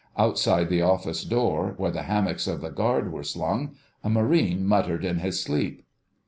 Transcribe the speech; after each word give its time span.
Outside 0.17 0.69
the 0.69 0.81
Office 0.81 1.23
door, 1.23 1.75
where 1.77 1.91
the 1.91 2.01
hammocks 2.01 2.47
of 2.47 2.61
the 2.61 2.71
guard 2.71 3.11
were 3.13 3.21
slung, 3.21 3.75
a 4.03 4.09
Marine 4.09 4.65
muttered 4.65 5.05
in 5.05 5.19
his 5.19 5.39
sleep. 5.39 5.83